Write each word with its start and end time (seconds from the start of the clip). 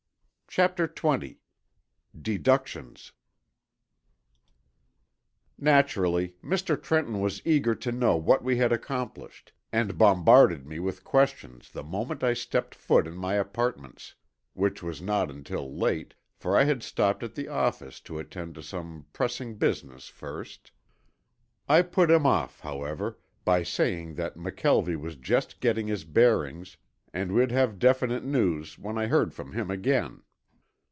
CHAPTER 0.53 0.85
XX 0.85 1.37
DEDUCTIONS 2.21 3.13
Naturally, 5.57 6.35
Mr. 6.43 6.83
Trenton 6.83 7.21
was 7.21 7.41
eager 7.45 7.73
to 7.75 7.93
know 7.93 8.17
what 8.17 8.43
we 8.43 8.57
had 8.57 8.73
accomplished 8.73 9.53
and 9.71 9.97
bombarded 9.97 10.65
me 10.65 10.77
with 10.81 11.05
questions 11.05 11.71
the 11.71 11.83
moment 11.85 12.21
I 12.21 12.33
stepped 12.33 12.75
foot 12.75 13.07
in 13.07 13.15
my 13.15 13.35
apartments, 13.35 14.13
which 14.51 14.83
was 14.83 15.01
not 15.01 15.31
until 15.31 15.73
late, 15.73 16.15
for 16.35 16.57
I 16.57 16.65
had 16.65 16.83
stopped 16.83 17.23
at 17.23 17.33
the 17.35 17.47
office 17.47 18.01
to 18.01 18.19
attend 18.19 18.55
to 18.55 18.61
some 18.61 19.05
pressing 19.13 19.55
business 19.55 20.09
first. 20.09 20.73
I 21.69 21.81
put 21.81 22.11
him 22.11 22.25
off, 22.25 22.59
however, 22.59 23.17
by 23.45 23.63
saying 23.63 24.15
that 24.15 24.35
McKelvie 24.35 24.99
was 24.99 25.15
just 25.15 25.61
getting 25.61 25.87
his 25.87 26.03
bearings 26.03 26.75
and 27.13 27.31
we'd 27.31 27.51
have 27.51 27.79
definite 27.79 28.25
news 28.25 28.77
when 28.77 28.97
I 28.97 29.07
heard 29.07 29.33
from 29.33 29.53
him 29.53 29.71
again. 29.71 30.23